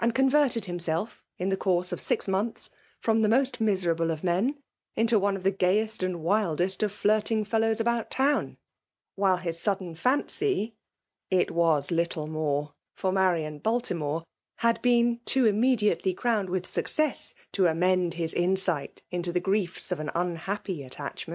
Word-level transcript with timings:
converted 0.15 0.63
himself^ 0.63 1.19
in 1.37 1.49
the 1.49 1.55
course 1.55 1.91
of 1.91 2.01
six 2.01 2.25
mpnthsy 2.25 2.71
from 2.99 3.21
the 3.21 3.29
most 3.29 3.61
miserable 3.61 4.09
of 4.09 4.21
men/' 4.23 4.55
into 4.95 5.19
one 5.19 5.35
of 5.35 5.43
the 5.43 5.51
gayest 5.51 6.01
and 6.01 6.23
wildest 6.23 6.81
of 6.81 6.91
flirting 6.91 7.45
feUows 7.45 7.79
about 7.79 8.09
town; 8.09 8.57
while 9.13 9.37
his 9.37 9.59
sudden 9.59 9.93
fancy 9.93 10.75
(it 11.29 11.51
was 11.51 11.91
^little 11.91 12.27
more) 12.27 12.73
for 12.95 13.11
Marian 13.11 13.59
Baltimore 13.59 14.23
had 14.55 14.81
been 14.81 15.19
too 15.23 15.45
immediately, 15.45 16.15
crowned 16.15 16.49
with 16.49 16.65
success^ 16.65 17.35
to 17.51 17.67
amend 17.67 18.15
his 18.15 18.33
insight 18.33 19.03
into 19.11 19.31
the 19.31 19.39
griefs 19.39 19.91
of 19.91 19.99
an 19.99 20.09
unhappy 20.15 20.81
attachment. 20.81 21.29